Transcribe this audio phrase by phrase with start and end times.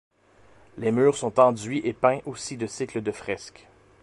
[0.79, 3.67] Les murs sont enduits et peints aussi de cycles de fresques.